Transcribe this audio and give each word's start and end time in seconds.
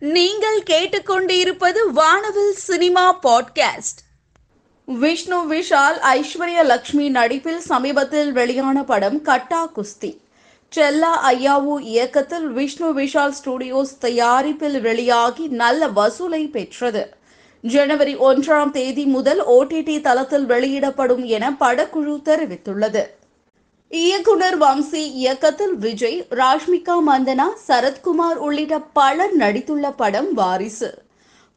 நீங்கள் 0.00 0.62
கேட்டுக்கொண்டிருப்பது 0.62 1.90
வானவில் 1.92 2.52
சினிமா 2.52 3.18
பாட்காஸ்ட். 3.22 4.00
விஷ்ணு 4.84 5.52
விஷால் 5.52 5.98
ஐஸ்வர்யா 6.00 6.64
லக்ஷ்மி 6.64 7.08
நடிப்பில் 7.08 7.60
சமீபத்தில் 7.60 8.32
வெளியான 8.32 8.84
படம் 8.84 9.24
கட்டா 9.24 9.70
குஸ்தி. 9.76 10.16
செல்லா 10.68 11.32
ஐயாவு 11.32 11.80
இயக்கத்தில் 11.80 12.48
விஷ்ணு 12.48 12.98
விஷால் 12.98 13.32
ஸ்டுடியோஸ் 13.44 13.98
தயாரிப்பில் 13.98 14.80
வெளியாகி 14.80 15.46
நல்ல 15.46 15.88
வசூலை 15.88 16.50
பெற்றது. 16.50 17.14
ஜனவரி 17.62 18.16
ஒன்றாம் 18.16 18.70
தேதி 18.70 19.04
முதல் 19.04 19.46
ஓடிடி 19.46 20.00
தளத்தில் 20.00 20.46
வெளியிடப்படும் 20.46 21.24
என 21.24 21.56
படக்குழு 21.60 22.20
தெரிவித்துள்ளது. 22.24 23.06
இயக்குனர் 23.90 24.58
வம்சி 24.62 25.00
இயக்கத்தில் 25.20 25.74
விஜய் 25.74 26.26
ராஷ்மிகா 26.30 26.94
மந்தனா 27.08 27.46
சரத்குமார் 27.68 28.36
உள்ளிட்ட 28.36 28.78
பலர் 28.78 29.36
நடித்துள்ள 29.36 29.92
படம் 29.96 30.32
வாரிசு. 30.32 30.90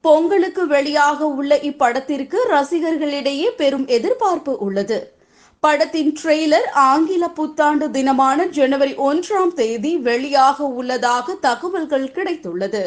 பொங்கலுக்கு 0.02 0.66
வெளியாக 0.66 1.20
உள்ள 1.20 1.59
இப்படத்திற்கு 1.59 2.38
ரசிகர்களிடையே 2.52 3.50
பெரும் 3.58 3.88
எதிர்பார்ப்பு 3.88 4.58
உள்ளது. 4.58 5.14
படத்தின் 5.59 6.16
ட்ரெய்லர் 6.23 6.70
ஆங்கில 6.73 7.30
புத்தாண்டு 7.30 7.92
தினமான 7.92 8.45
ஜனவரி 8.45 8.95
ஒன்றாம் 8.95 9.54
தேதி 9.54 9.98
வெளியாக 9.98 10.58
உள்ளதாக 10.58 11.34
தகவல்கள் 11.34 12.12
கிடைத்துள்ளது. 12.16 12.84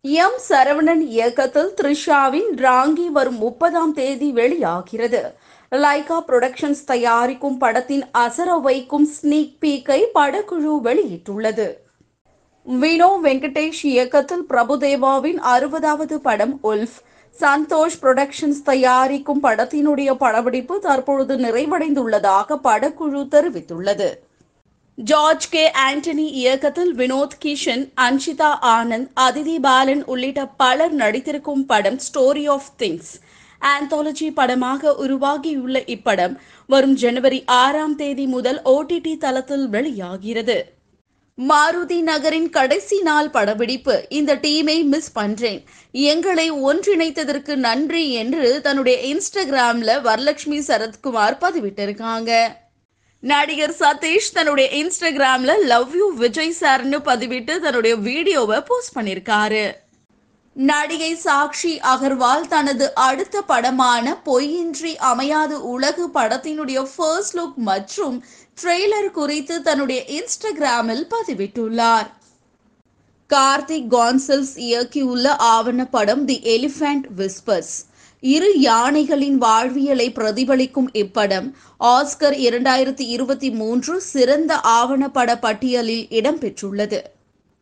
எம். 0.00 0.38
சரவணன் 0.48 1.00
இயக்கத்தில் 1.00 1.74
த்ரிஷாவின் 1.82 2.50
ராங்கி 2.56 3.06
வரும் 3.06 3.38
முப்பதாம் 3.38 3.92
தேதி 3.92 4.32
வெளியாகிறது. 4.32 5.22
லைகா 5.72 6.18
புரொடக்ஷன்ஸ் 6.28 6.84
தயாரிக்கும் 6.86 7.58
படத்தின் 7.58 8.04
அசர 8.18 8.60
வைக்கும் 8.60 9.08
ஸ்னீக் 9.08 9.56
பீக்கை 9.60 10.04
படக்குழு 10.14 10.72
வெளியிட்டுள்ளது. 10.84 11.66
வினோ 12.66 13.10
வெங்கடேஷ் 13.22 13.82
இயக்கத்தில் 13.82 14.44
பிரபுதேவாவின் 14.48 15.38
அறுபதாவது 15.54 16.14
படம் 16.14 16.60
உல்ஃப் 16.62 16.96
சந்தோஷ் 17.40 17.98
புரொடக்ஷன்ஸ் 18.02 18.62
தயாரிக்கும் 18.64 19.42
படத்தினுடைய 19.42 20.14
படப்பிடிப்பு 20.14 20.80
தற்பொழுது 20.80 21.36
நிறைவடைந்துள்ளதாக 21.36 22.58
படக்குழு 22.64 23.20
தெரிவித்துள்ளது. 23.34 24.08
George 24.94 25.48
K. 25.48 25.70
ஆண்டனி 25.90 26.28
இயக்கத்தில் 26.42 26.94
வினோத் 26.94 27.36
கிஷன் 27.44 27.88
அன்ஷிதா 28.00 28.50
ஆனந்த் 28.62 29.10
அதிதி 29.20 29.58
பாலன் 29.60 30.04
உள்ளிட்ட 30.04 30.46
பலர் 30.46 30.94
நடித்திருக்கும் 30.94 31.66
படம் 31.66 31.98
ஸ்டோரி 31.98 32.50
ஆஃப் 32.50 32.70
திங்ஸ் 32.78 33.12
ஆந்தாலஜி 33.62 34.30
படமாக 34.30 34.94
உருவாகியுள்ள 34.94 35.78
இப்படம் 35.86 36.34
வரும் 36.66 36.94
ஜனவரி 36.94 37.42
ஆறாம் 37.46 37.96
தேதி 37.96 38.26
முதல் 38.26 38.60
ஓடிடி 38.64 39.16
தளத்தில் 39.18 39.68
வெளியாகிறது. 39.68 40.76
மாருதி 41.38 42.00
நகரின் 42.02 42.50
கடைசி 42.50 43.00
நாள் 43.00 43.30
படப்பிடிப்பு. 43.30 44.06
இந்த 44.08 44.34
டீமை 44.34 44.84
மிஸ் 44.84 45.12
பண்றேன். 45.12 45.60
எங்களை 45.92 46.52
ஒன்றிணைத்ததற்கு 46.52 47.54
நன்றி 47.56 48.12
என்று 48.12 48.60
தன்னுடைய 48.60 48.96
இன்ஸ்டாகிராம்ல 49.12 50.00
வரலட்சுமி 50.08 50.60
சரத்குமார் 50.68 51.36
பதிவிட்டிருக்காங்க. 51.44 52.30
நடிகர் 53.20 53.76
சதீஷ் 53.80 54.32
தன்னுடைய 54.32 54.68
இன்ஸ்டாகிராம்ல 54.82 55.54
லவ் 55.64 55.94
யூ 55.96 56.08
விஜய் 56.14 56.54
சார்னு 56.60 56.98
பதிவிட்டு 57.10 57.58
தன்னுடைய 57.58 57.96
வீடியோவை 57.96 58.60
போஸ்ட் 58.60 58.96
பண்ணிருக்காரு. 58.98 59.64
நடிகை 60.60 61.14
சாக்ஷி 61.14 61.78
அகர்வால் 61.82 62.46
தனது 62.48 62.94
அடுத்த 62.94 63.42
படமான 63.42 64.20
பொய்யின்றி 64.26 64.94
அமையாது 64.96 65.68
உலகு 65.68 66.08
படத்தினுடைய 66.14 66.86
ஃபர்ஸ்ட் 66.96 67.38
லுக் 67.38 67.54
மற்றும் 67.54 68.24
ட்ரெய்லர் 68.62 69.10
குறித்து 69.10 69.62
தன்னுடைய 69.62 70.04
இன்ஸ்டாகிராமில் 70.06 71.06
பதிவிட்டுள்ளார். 71.10 72.08
கார்த்திக் 73.30 73.88
கான்சல்ஸ் 73.90 74.54
இயக்கியுள்ள 74.56 75.26
ஆவணப்படம் 75.42 76.24
தி 76.24 76.40
எலிஃபண்ட் 76.44 77.04
விஸ்பர்ஸ் 77.16 77.74
இரு 78.20 78.60
யானைகளின் 78.60 79.36
வாழ்வியலை 79.36 80.12
பிரதிபலிக்கும் 80.12 80.90
இப்படம் 80.92 81.52
ஆஸ்கர் 81.80 82.36
இரண்டாயிரத்தி 82.48 83.06
இருபத்தி 83.06 83.50
மூன்று 83.50 84.00
சிறந்த 84.00 84.56
ஆவணப்பட 84.56 85.40
பட்டியலில் 85.40 86.06
இடம்பெற்றுள்ளது. 86.10 87.00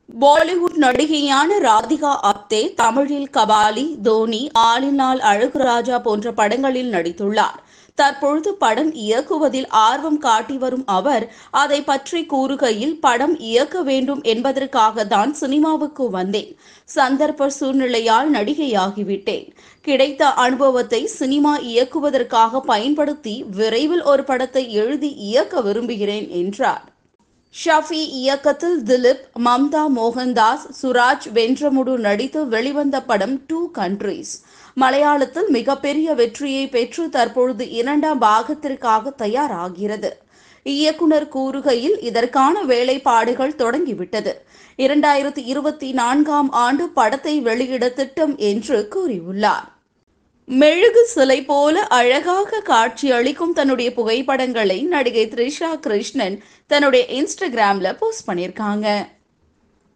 பாலிவுட் 0.08 0.76
நடிகையான 0.82 1.56
ராதிகா 1.64 2.10
அப்தே 2.28 2.60
தமிழில் 2.74 3.30
கபாலி 3.36 3.84
தோனி 4.02 4.40
ஆளினால் 4.68 5.20
அழகு 5.30 5.58
ராஜா 5.58 5.96
போன்ற 5.98 6.32
படங்களில் 6.32 6.90
நடித்துள்ளார். 6.94 7.58
தற்பொழுது 7.98 8.50
படம் 8.54 8.92
இயக்குவதில் 9.04 9.68
ஆர்வம் 9.82 10.18
காட்டி 10.18 10.56
வரும் 10.62 10.86
அவர் 10.96 11.24
அதை 11.62 11.80
பற்றி 11.82 12.20
கூறுகையில் 12.32 12.96
படம் 13.06 13.36
இயக்க 13.50 13.82
வேண்டும் 13.82 14.22
என்பதற்காக 14.34 15.06
தான் 15.14 15.32
சினிமாவுக்கு 15.42 16.06
வந்தேன். 16.10 16.50
சந்தர்ப்ப 16.96 17.50
சூழ்நிலையால் 17.58 18.30
நடிகையாகிவிட்டேன். 18.38 19.46
கிடைத்த 19.84 20.32
அனுபவத்தை 20.46 21.04
சினிமா 21.20 21.54
இயக்குவதற்காக 21.72 22.60
பயன்படுத்தி 22.72 23.36
விரைவில் 23.60 24.04
ஒரு 24.12 24.24
படத்தை 24.24 24.66
எழுதி 24.82 25.12
இயக்க 25.30 25.60
விரும்புகிறேன் 25.60 26.28
என்றார். 26.42 26.84
ஷஃபி 27.64 27.98
இயக்கத்தில் 28.20 28.82
திலீப் 28.82 29.22
மம்தா 29.44 29.82
மோகன்தாஸ் 29.96 30.64
சுராஜ் 30.82 31.26
வென்றமுடு 31.34 31.96
நடித்து 31.96 32.48
வெளிவந்த 32.48 33.02
படம் 33.02 33.42
டூ 33.46 33.70
கண்ட்ரீஸ் 33.70 34.32
மலையாளத்தில் 34.80 35.48
மிகப்பெரிய 35.48 36.14
வெற்றியை 36.14 36.68
பெற்று 36.68 37.08
தற்பொழுது 37.08 37.70
இரண்டாம் 37.70 38.20
பாகத்திற்காக 38.20 39.12
தயாராகிறது. 39.18 40.10
இயக்குனர் 40.62 41.28
கூறுகையில் 41.34 41.96
இதற்கான 42.00 42.62
வேலைப்பாடுகள் 42.62 43.54
தொடங்கிவிட்டது. 43.54 44.44
இரண்டாயிரத்தி 44.76 45.42
இருபத்தி 45.44 45.92
நான்காம் 45.92 46.50
ஆண்டு 46.50 46.88
படத்தை 46.88 47.40
வெளியிட 47.40 47.88
திட்டம் 47.88 48.36
என்று 48.36 48.88
கூறியுள்ளார். 48.96 49.74
மெழுகு 50.48 51.02
சிலை 51.04 51.44
போல 51.44 51.86
அழகாக 51.86 52.60
காட்சியளிக்கும் 52.60 53.52
தன்னுடைய 53.52 53.92
புகைப்படங்களை 53.92 54.82
நடிகை 54.82 55.24
த்ரிஷா 55.26 55.74
கிருஷ்ணன் 55.74 56.36
தன்னுடைய 56.66 57.06
இன்ஸ்டாகிராம்ல 57.18 57.98
போஸ்ட் 57.98 58.28
பண்ணியிருக்காங்க. 58.28 58.86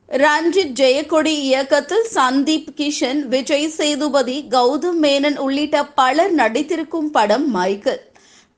ரஞ்சித் 0.09 0.75
ஜெயக்கொடி 0.81 1.34
இயக்கத்தில் 1.49 2.06
சந்தீப் 2.15 2.71
கிஷன் 2.77 3.21
விஜய் 3.27 3.69
சேதுபதி 3.69 4.47
கௌதம் 4.50 5.00
மேனன் 5.03 5.37
உள்ளிட்ட 5.37 5.84
பலர் 5.84 6.34
நடித்திருக்கும் 6.34 7.11
படம் 7.11 7.50
மைக்கேல் 7.50 8.03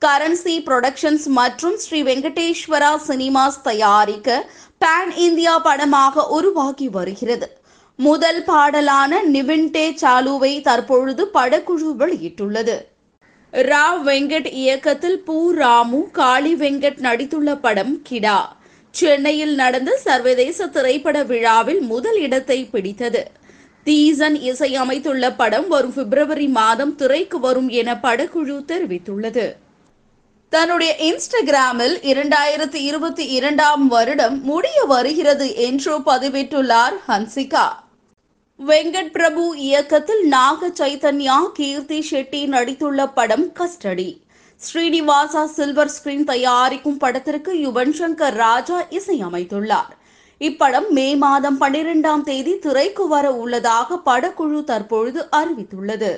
கரன்சி 0.03 0.55
புரொடக்ஷன்ஸ் 0.69 1.27
மற்றும் 1.27 1.77
ஸ்ரீ 1.77 2.03
வெங்கடேஸ்வரா 2.03 2.93
சினிமாஸ் 3.09 3.63
தயாரிக்க 3.63 4.49
பேன் 4.85 5.13
இந்தியா 5.17 5.59
படமாக 5.59 6.27
உருவாகி 6.29 6.89
வருகிறது. 6.89 7.49
முதல் 8.05 8.41
பாடலான 8.45 9.19
நிவின்டே 9.33 9.85
சாலுவை 10.03 10.53
தற்பொழுது 10.61 11.25
படக்குழு 11.35 11.91
வெளியிட்டுள்ளது. 12.01 12.77
ராவ் 13.53 14.01
வெங்கட் 14.09 14.49
இயக்கத்தில் 14.53 15.19
பூ 15.27 15.37
ராமு 15.51 16.01
காளி 16.11 16.53
வெங்கட் 16.55 17.01
நடித்துள்ள 17.07 17.55
படம் 17.61 17.95
கிடா. 18.03 18.39
சென்னையில் 18.91 19.55
நடந்த 19.55 19.91
சர்வதேச 19.97 20.67
திரைப்பட 20.67 21.23
விழாவில் 21.23 21.83
முதல் 21.93 22.19
இடத்தை 22.21 22.59
பிடித்தது. 22.65 23.23
தீசன் 23.87 24.39
இசையமைத்துள்ள 24.51 25.31
படம் 25.37 25.69
வரும் 25.69 25.95
பிப்ரவரி 25.95 26.49
மாதம் 26.49 26.95
திரைக்கு 26.95 27.41
வரும் 27.41 27.69
என 27.81 27.99
படக்குழு 28.03 28.57
தெரிவித்துள்ளது. 28.73 29.47
தன்னுடைய 30.53 30.93
இன்ஸ்டாகிராமில் 31.09 31.95
இரண்டாயிரத்தி 32.13 32.81
இருபத்தி 32.89 33.27
இரண்டாம் 33.39 33.87
வருடம் 33.89 34.43
முடிய 34.43 34.79
வருகிறது 34.89 35.47
என்று 35.69 35.95
பதிவிட்டுள்ளார் 35.99 36.99
ஹன்சிகா. 37.09 37.67
வெங்கட் 38.59 39.11
பிரபு 39.13 39.59
இயக்கத்தில் 39.59 40.27
நாக 40.27 40.69
சைதன்யா 40.69 41.37
கீர்த்தி 41.53 41.99
ஷெட்டி 42.11 42.41
நடித்துள்ள 42.47 43.07
படம் 43.15 43.47
கஸ்டடி. 43.61 44.21
ஸ்ரீனிவாசா 44.63 45.45
சில்வர் 45.45 45.91
ஸ்கிரீன் 45.97 46.25
தயாரிக்கும் 46.25 46.97
படத்திற்கு 46.97 47.53
யுவன் 47.55 47.93
சங்கர் 48.01 48.35
ராஜா 48.35 48.87
இசையமைத்துள்ளார். 48.91 49.93
இப்படம் 50.41 50.89
மே 50.89 51.17
மாதம் 51.17 51.61
பன்னிரெண்டாம் 51.61 52.23
தேதி 52.23 52.59
திரைக்கு 52.59 53.09
வர 53.09 53.33
உள்ளதாக 53.33 54.01
படக்குழு 54.07 54.65
தற்பொழுது 54.65 55.29
அறிவித்துள்ளது. 55.37 56.13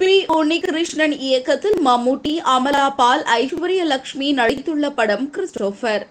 பி. 0.00 0.26
உன்னிகிருஷ்ணன் 0.26 1.16
இயக்கத்தில் 1.18 1.78
மம்முட்டி 1.86 2.34
அமலா 2.56 2.94
பால் 2.96 3.24
ஐஸ்வர்ய 3.36 3.84
லட்சுமி 3.84 4.34
நடித்துள்ள 4.34 4.90
படம் 4.90 5.30
கிறிஸ்டோபர். 5.30 6.06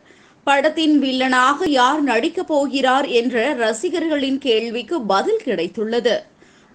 படத்தின் 0.47 0.95
வில்லனாக 1.03 1.67
யார் 1.69 2.01
நடிக்கப் 2.03 2.47
போகிறார் 2.47 3.07
என்ற 3.19 3.53
ரசிகர்களின் 3.53 4.37
கேள்விக்கு 4.37 5.01
பதில் 5.01 5.41
கிடைத்துள்ளது. 5.45 6.13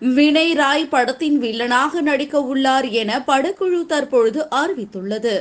வினய் 0.03 0.53
ராய் 0.55 0.85
படத்தின் 0.87 1.37
வில்லனாக 1.43 2.01
நடிக்க 2.01 2.43
உள்ளார் 2.43 2.89
என 2.89 3.19
படக்குழு 3.27 3.81
தற்பொழுது 3.87 4.47
அறிவித்துள்ளது. 4.61 5.35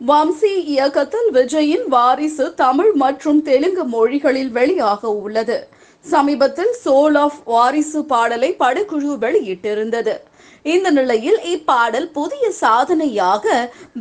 வம்சி 0.00 0.52
இயக்கத்தில் 0.64 1.30
விஜயின் 1.32 1.86
வாரிசு 1.88 2.54
தமிழ் 2.54 2.92
மற்றும் 2.92 3.42
தெலுங்கு 3.42 3.84
மொழிகளில் 3.84 4.52
வெளியாக 4.54 5.04
உள்ளது. 5.22 5.58
சமீபத்தில் 6.00 6.74
சோல் 6.84 7.18
ஆஃப் 7.18 7.40
வாரிசு 7.44 8.04
பாடலை 8.04 8.50
படக்குழு 8.58 9.14
வெளியிட்டிருந்தது. 9.24 10.16
இந்த 10.64 10.88
நிலையில் 10.90 11.38
இப்பாடல் 11.54 12.08
புதிய 12.10 12.44
சாதனையாக 12.60 13.46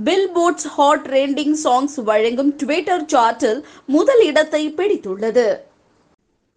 பில்போர்ட்ஸ் 0.08 0.68
ஹாட் 0.76 1.06
ட்ரெண்டிங் 1.08 1.58
சாங்ஸ் 1.64 1.98
வழங்கும் 2.10 2.52
ட்விட்டர் 2.62 3.08
சார்ட்டில் 3.14 3.62
முதல் 3.86 4.24
இடத்தை 4.26 4.64
பிடித்துள்ளது. 4.70 5.48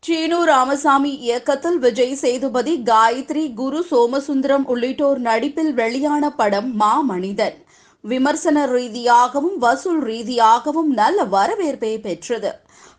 சீனு 0.03 0.45
ராமசாமி 0.45 1.11
இயக்கத்தில் 1.27 1.79
விஜய் 1.79 2.15
சேதுபதி 2.15 2.75
காயத்ரி 2.91 3.43
குரு 3.55 3.81
சோமசுந்தரம் 3.91 4.65
உள்ளிட்டோர் 4.75 5.19
நடிப்பில் 5.19 5.73
வெளியான 5.73 6.31
படம் 6.31 6.71
மாமனிதன் 6.81 7.59
விமர்சன 8.05 8.59
ரீதியாகவும் 8.67 9.59
வசூல் 9.59 10.03
ரீதியாகவும் 10.03 10.91
நல்ல 11.01 11.25
வரவேற்பை 11.37 12.01
பெற்றது. 12.01 12.53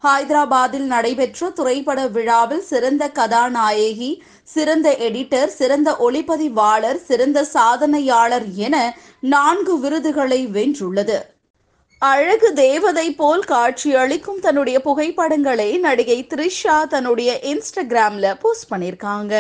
ஹைதராபாத்தில் 0.04 0.88
நடைபெற்ற 0.94 1.50
திரைப்பட 1.50 2.08
விழாவில் 2.08 2.64
சிறந்த 2.72 3.04
கதாநாயகி 3.10 4.12
சிறந்த 4.44 4.88
எடிட்டர் 5.08 5.52
சிறந்த 5.60 5.90
ஒளிப்பதிவாளர் 6.08 7.00
சிறந்த 7.10 7.46
சாதனையாளர் 7.54 8.48
என 8.56 8.76
நான்கு 9.20 9.80
விருதுகளை 9.80 10.42
வென்றுள்ளது. 10.48 11.20
அழகு 12.02 12.50
தேவதை 12.54 13.08
போல் 13.14 13.44
காட்சியளிக்கும் 13.44 14.40
தன்னுடைய 14.40 14.82
புகைப்படங்களை 14.82 15.70
நடிகை 15.78 16.20
த்ரிஷா 16.34 16.78
தன்னுடைய 16.88 17.40
இன்ஸ்டாகிராம்ல 17.52 18.34
போஸ்ட் 18.40 18.72
பண்ணியிருக்காங்க. 18.72 19.34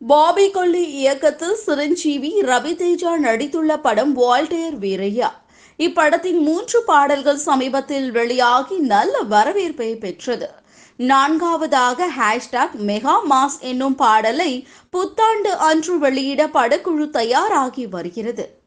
பாபி 0.00 0.50
கொல்லி 0.50 0.84
இயக்கத்தில் 0.92 1.54
சிரஞ்சீவி 1.54 2.32
ரவி 2.42 2.74
தேஜா 2.82 3.12
நடித்துள்ள 3.26 3.76
படம் 3.82 4.12
வால்டேர் 4.18 4.76
வீரையா 4.84 5.30
இப்படத்தின் 5.78 6.40
மூன்று 6.40 6.82
பாடல்கள் 6.86 7.36
சமீபத்தில் 7.36 8.10
வெளியாகி 8.10 8.76
நல்ல 8.76 9.20
வரவேற்பை 9.20 9.96
பெற்றது. 9.96 10.48
நான்காவதாக 10.96 12.08
ஹேஷ்டாக் 12.18 12.74
மெகா 12.86 13.14
மாஸ் 13.30 13.58
என்னும் 13.60 13.94
பாடலை 13.94 14.66
புத்தாண்டு 14.90 15.56
அன்று 15.56 15.98
வெளியிட 15.98 16.46
படக்குழு 16.46 17.10
தயாராகி 17.10 17.86
வருகிறது. 17.86 18.58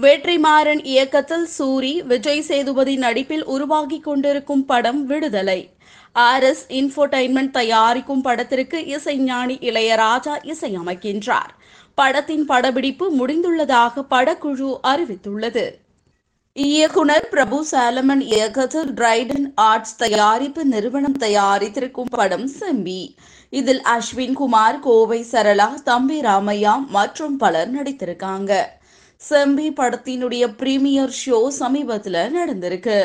வெற்றிமாறன் 0.00 0.84
இயக்கத்தில் 0.84 1.48
சூரி 1.58 2.02
விஜய் 2.06 2.40
சேதுபதி 2.40 2.96
நடிப்பில் 2.96 3.44
உருவாகி 3.44 4.00
கொண்டிருக்கும் 4.00 4.64
படம் 4.64 5.06
விடுதலை. 5.06 5.60
ஆர் 6.12 6.42
எஸ் 6.42 6.66
இன்ஃபோடைன்மெண்ட் 6.68 7.50
தயாரிக்கும் 7.50 8.22
படத்திற்கு 8.22 8.78
இசைஞானி 8.78 9.56
இளையராஜா 9.70 10.36
இசையமைக்கின்றார். 10.52 11.52
படத்தின் 11.94 12.46
படப்பிடிப்பு 12.46 13.06
முடிந்துள்ளதாக 13.12 14.04
படக்குழு 14.10 14.78
அறிவித்துள்ளது. 14.82 15.66
இயக்குனர் 16.56 17.28
பிரபு 17.30 17.66
சாலமன் 17.70 18.20
இயக்கத்தில் 18.20 18.90
டிரைடன் 18.94 19.46
ஆர்ட்ஸ் 19.54 19.96
தயாரிப்பு 19.96 20.64
நிறுவனம் 20.64 21.16
தயாரித்திருக்கும் 21.18 22.10
படம் 22.10 22.46
செம்பி 22.48 23.14
இதில் 23.50 23.82
அஸ்வின் 23.82 24.32
குமார் 24.32 24.78
கோவை 24.78 25.26
சரளா 25.32 25.74
தம்பி 25.82 26.20
ராமையா 26.20 26.74
மற்றும் 26.88 27.36
பலர் 27.36 27.72
நடித்திருக்காங்க. 27.76 28.52
செம்பி 29.16 29.70
படத்தினுடைய 29.70 30.46
பிரீமியர் 30.56 31.14
ஷோ 31.26 31.48
சமீபத்தில் 31.48 32.20
நடந்திருக்கு. 32.36 33.00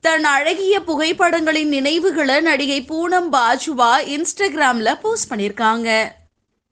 தன் 0.00 0.24
அழகிய 0.24 0.80
புகைப்படங்களின் 0.80 1.68
நினைவுகளை 1.68 2.40
நடிகை 2.40 2.82
பூனம் 2.82 3.32
பாஜுவா 3.32 3.92
இன்ஸ்டாகிராம்ல 4.16 5.00
போஸ்ட் 5.02 5.30
பண்ணியிருக்காங்க 5.32 6.19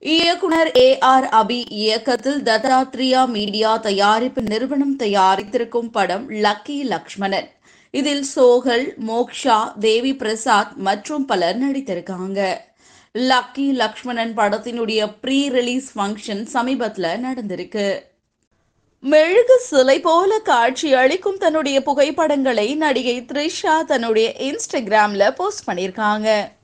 இயக்குனர் 0.02 0.70
ஏ 0.78 0.98
ஆர் 0.98 1.24
அபி 1.24 1.64
இயக்கத்தில் 1.68 2.42
தத்தாத்ரியா 2.42 3.28
மீடியா 3.28 3.76
தயாரிப்பு 3.76 4.42
நிறுவனம் 4.42 4.98
தயாரித்திருக்கும் 4.98 5.88
படம் 5.90 6.30
லக்கி 6.30 6.76
லக்ஷ்மணன். 6.84 7.48
இதில் 7.90 8.24
சோகல் 8.36 8.86
மோக்ஷா 9.08 9.78
தேவி 9.78 10.14
பிரசாத் 10.14 10.72
மற்றும் 10.76 11.24
பலர் 11.24 11.58
நடித்திருக்காங்க. 11.64 12.56
லக்கி 13.14 13.66
லக்ஷ்மணன் 13.72 14.36
படத்தினுடைய 14.36 15.14
ப்ரீ 15.20 15.48
ரிலீஸ் 15.48 15.88
ஃபங்க்ஷன் 15.98 16.44
சமீபத்தில் 16.44 17.24
நடந்திருக்கு. 17.26 18.00
மெழுகு 19.00 19.58
சிலை 19.58 20.00
போல 20.00 20.38
காட்சி 20.38 20.94
அளிக்கும் 20.94 21.36
தன்னுடைய 21.36 21.82
புகைப்படங்களை 21.82 22.74
நடிகை 22.74 23.24
த்ரிஷா 23.32 23.84
தன்னுடைய 23.84 24.28
இன்ஸ்டாகிராம்ல 24.38 25.30
போஸ்ட் 25.30 25.68
பண்ணியிருக்காங்க. 25.68 26.56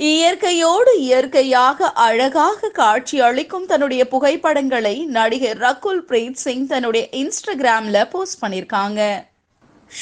இயற்கையோடு 0.00 0.92
இயற்கையாக 1.00 1.88
அழகாக 1.92 2.68
காட்சி 2.68 3.20
அளிக்கும் 3.20 3.66
தன்னுடைய 3.66 4.08
புகைப்படங்களை 4.08 5.04
நடிகர் 5.04 5.58
ரகுல் 5.58 6.00
பிரீத் 6.08 6.38
சிங் 6.44 6.66
தன்னுடைய 6.66 7.08
இன்ஸ்டாகிராம்ல 7.12 8.10
போஸ்ட் 8.10 8.42
பண்ணியிருக்காங்க 8.44 9.00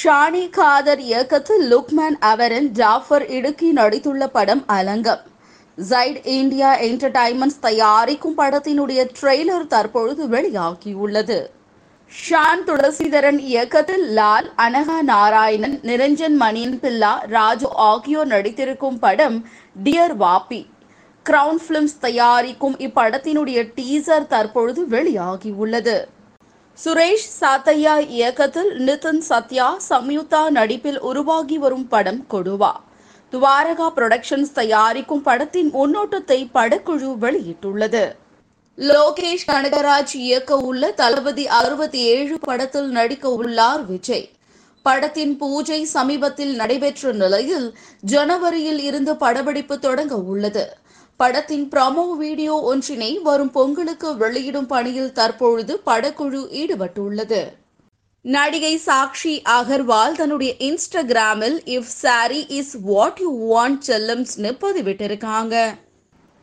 ஷானி 0.03 0.49
காதர் 0.49 0.99
இயக்கத்தில் 0.99 1.75
லுக்மேன் 1.75 2.17
அவரன் 2.19 2.71
ஜாஃபர் 2.71 3.27
இடுக்கி 3.27 3.73
நடித்துள்ள 3.73 4.27
படம் 4.27 4.63
அலங்கம். 4.67 5.23
ஜைட் 5.89 6.19
இந்தியா 6.23 6.79
என்டர்டைன்மெண்ட்ஸ் 6.79 7.61
தயாரிக்கும் 7.61 8.37
படத்தினுடைய 8.37 9.09
ட்ரெய்லர் 9.21 9.67
தற்பொழுது 9.67 10.25
வெளியாகியுள்ளது. 10.27 11.39
ஷான் 12.11 12.61
துளசிதரன் 12.67 13.37
இயக்கத்தில் 13.39 14.05
லால் 14.17 14.47
அனகா 14.57 15.01
நாராயணன் 15.01 15.75
நிரஞ்சன் 15.83 16.37
மணியன் 16.41 16.77
பில்லா 16.81 17.11
ராஜு 17.25 17.67
ஆகியோர் 17.75 18.27
நடித்திருக்கும் 18.27 18.97
படம் 18.99 19.37
டியர் 19.83 20.15
வாபி 20.17 20.61
கிரவுன் 21.25 21.61
பிலிம்ஸ் 21.67 21.99
தயாரிக்கும் 21.99 22.75
இப்படத்தினுடைய 22.77 23.59
டீசர் 23.75 24.27
தற்பொழுது 24.27 24.83
வெளியாகியுள்ளது. 24.87 25.97
சுரேஷ் 26.77 27.27
சாத்தையா 27.39 27.95
இயக்கத்தில் 28.17 28.71
நிதின் 28.87 29.21
சத்யா 29.29 29.67
சம்யுக்தா 29.89 30.49
நடிப்பில் 30.49 30.99
உருவாகி 30.99 31.57
வரும் 31.57 31.87
படம் 31.87 32.25
கொடுவா. 32.29 32.73
துவாரகா 33.33 33.89
புரொடக்ஷன்ஸ் 33.97 34.53
தயாரிக்கும் 34.53 35.21
படத்தின் 35.21 35.69
முன்னோட்டத்தை 35.71 36.39
படக்குழு 36.53 37.11
வெளியிட்டுள்ளது. 37.25 38.03
லோகேஷ் 38.87 39.45
கனகராஜ் 39.47 40.15
இயக்க 40.15 40.57
உள்ள 40.57 40.91
தளபதி 40.91 41.47
அறுபத்தி 41.47 41.99
ஏழு 41.99 42.39
படத்தில் 42.39 42.89
நடிக்க 42.89 43.29
உள்ளார் 43.29 43.85
விஜய். 43.85 44.29
படத்தின் 44.81 45.37
பூஜை 45.37 45.85
சமீபத்தில் 45.85 46.55
நடைபெற்ற 46.55 47.11
நிலையில் 47.11 47.75
ஜனவரியில் 48.05 48.79
இருந்து 48.79 49.15
படப்பிடிப்பு 49.15 49.79
தொடங்க 49.79 50.15
உள்ளது. 50.15 50.63
படத்தின் 51.17 51.69
ப்ரமோ 51.69 52.17
வீடியோ 52.17 52.55
ஒன்றினை 52.71 53.21
வரும் 53.21 53.51
பொங்கலுக்கு 53.51 54.17
வெளியிடும் 54.17 54.65
பணியில் 54.65 55.13
தற்பொழுது 55.13 55.81
படக்குழு 55.85 56.41
ஈடுபட்டுள்ளது. 56.51 57.41
நடிகை 58.21 58.81
சாக்ஷி 58.85 59.41
அகர்வால் 59.49 60.15
தன்னுடைய 60.15 60.53
இன்ஸ்டாகிராமில் 60.59 61.59
if 61.65 61.91
sorry 62.03 62.45
is 62.47 62.77
what 62.81 63.19
you 63.19 63.47
want 63.47 63.83
செல்லம்ஸ்னு 63.87 64.51
பதிவிட்டிருக்காங்க 64.61 65.55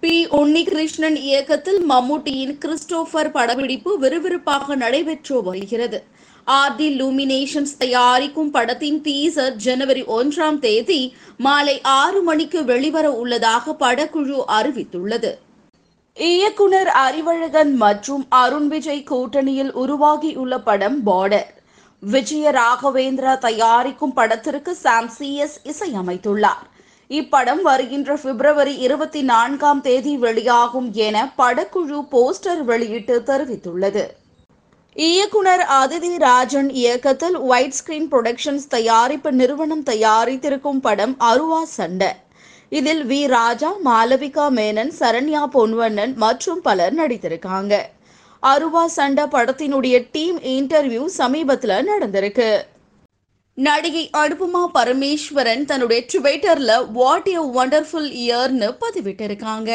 B 0.06 0.26
Unnikrishnan 0.38 1.16
இயக்கத்தில் 1.28 1.78
மம்முட்டியின் 1.90 2.58
கிறிஸ்டோபர் 2.58 3.30
படப்பிடிப்பு 3.30 3.90
விறுவிறுப்பாக 4.02 4.76
நடைபெற்று 4.76 5.42
வருகிறது. 5.42 5.98
ஆர்டி 6.46 6.88
லூமினேஷன்ஸ் 6.98 7.72
தயாரிக்கும் 7.78 8.50
படத்தின் 8.50 9.00
டீசர் 9.06 9.54
ஜனவரி 9.66 10.02
ஒன்றாம் 10.18 10.58
தேதி 10.58 11.00
மாலை 11.36 11.80
ஆறு 11.82 12.22
மணிக்கு 12.22 12.64
வெளிவர 12.64 13.10
உள்ளதாக 13.12 13.74
படக்குழு 13.80 14.38
அறிவித்துள்ளது. 14.58 15.32
இயக்குனர் 16.16 16.92
அறிவழகன் 17.06 17.74
மற்றும் 17.74 18.26
அருண் 18.28 18.68
விஜய் 18.68 19.04
கூட்டணியில் 19.10 19.72
உருவாகியுள்ள 19.72 20.58
படம் 20.58 21.00
பார்டர் 21.06 21.50
விஜய 22.00 22.54
ராகவேந்திரா 22.60 23.38
தயாரிக்கும் 23.38 24.12
படத்திற்கு 24.12 24.74
சாம் 24.84 25.10
சிஎஸ் 25.18 25.58
இசையமைத்துள்ளார். 25.72 26.64
இப்படம் 27.10 27.60
வருகின்ற 27.62 28.16
பிப்ரவரி 28.16 28.78
இருபத்தி 28.78 29.22
நான்காம் 29.22 29.80
தேதி 29.80 30.16
வெளியாகும் 30.16 30.92
என 30.92 31.16
படக்குழு 31.38 31.98
போஸ்டர் 32.12 32.62
வெளியிட்டு 32.64 33.22
தெரிவித்துள்ளது. 33.26 34.04
இயக்குனர் 34.96 35.64
அதிதி 35.78 36.18
ராஜன் 36.18 36.70
இயக்கத்தில் 36.70 37.36
ஒயிட் 37.38 37.76
ஸ்கிரீன் 37.78 38.08
புரொடக்ஷன்ஸ் 38.10 38.66
தயாரிப்பு 38.68 39.32
நிறுவனம் 39.32 39.82
தயாரித்திருக்கும் 39.82 40.80
படம் 40.80 41.16
அருவா 41.20 41.62
சண்டை. 41.62 42.10
இதில் 42.68 43.04
வி. 43.04 43.26
ராஜா 43.26 43.72
மாலவிகா 43.84 44.46
மேனன் 44.58 44.92
சரண்யா 45.00 45.42
பொன்வண்ணன் 45.56 46.14
மற்றும் 46.14 46.60
பலர் 46.60 46.94
நடித்திருக்காங்க. 46.94 47.74
அருவா 48.42 48.86
சண்டை 48.86 49.24
படத்தினுடைய 49.24 50.08
டீம் 50.12 50.38
இன்டர்வியூ 50.38 51.04
சமீபத்தில் 51.04 51.86
நடந்திருக்கு. 51.92 52.50
நடிகை 53.58 54.10
அனுபமா 54.12 54.62
பரமேஸ்வரன் 54.74 55.64
தன்னுடைய 55.64 56.06
ட்விட்டர்ல 56.12 56.90
வாட் 56.92 57.26
எ 57.26 57.42
ஒண்டர்ஃபுல் 57.54 58.10
இயர்னு 58.24 58.68
பதிவிட்டிருக்காங்க. 58.80 59.70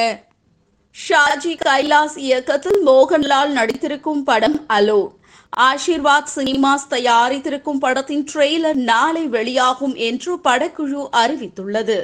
ஷாஜி 0.96 1.54
கைலாஸ் 1.66 2.18
இயக்கத்தில் 2.18 2.86
மோகன்லால் 2.86 3.52
நடித்திருக்கும் 3.52 4.24
படம் 4.24 4.66
அலோ 4.70 5.02
ஆஷிர்வாத் 5.58 6.32
சினிமாஸ் 6.36 6.88
தயாரித்திருக்கும் 6.90 7.80
படத்தின் 7.80 8.26
ட்ரெய்லர் 8.34 8.80
நாளை 8.92 9.28
வெளியாகும் 9.28 9.96
என்று 9.96 10.36
படக்குழு 10.38 11.02
அறிவித்துள்ளது. 11.24 12.00